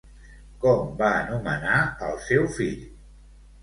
[0.63, 2.85] Com va anomenar al seu fill?